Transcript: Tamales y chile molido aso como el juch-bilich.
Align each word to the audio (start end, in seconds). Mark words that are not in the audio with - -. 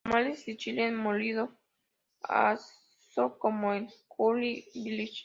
Tamales 0.03 0.47
y 0.47 0.57
chile 0.57 0.91
molido 0.91 1.55
aso 2.23 3.37
como 3.37 3.71
el 3.75 3.87
juch-bilich. 4.07 5.19